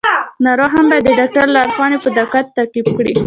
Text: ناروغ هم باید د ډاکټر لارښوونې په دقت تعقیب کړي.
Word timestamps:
ناروغ 0.45 0.69
هم 0.75 0.85
باید 0.91 1.03
د 1.07 1.11
ډاکټر 1.19 1.45
لارښوونې 1.55 1.97
په 2.03 2.09
دقت 2.19 2.45
تعقیب 2.57 2.87
کړي. 2.97 3.13